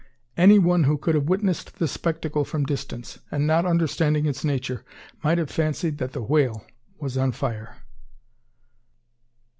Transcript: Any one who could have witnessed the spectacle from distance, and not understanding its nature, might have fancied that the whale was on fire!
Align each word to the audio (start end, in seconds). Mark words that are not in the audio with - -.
Any 0.35 0.57
one 0.57 0.85
who 0.85 0.97
could 0.97 1.13
have 1.13 1.29
witnessed 1.29 1.77
the 1.77 1.87
spectacle 1.87 2.43
from 2.43 2.63
distance, 2.65 3.19
and 3.29 3.45
not 3.45 3.67
understanding 3.67 4.25
its 4.25 4.43
nature, 4.43 4.83
might 5.23 5.37
have 5.37 5.51
fancied 5.51 5.99
that 5.99 6.13
the 6.13 6.23
whale 6.23 6.65
was 6.97 7.19
on 7.19 7.31
fire! 7.33 7.75